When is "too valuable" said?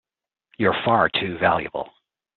1.09-1.87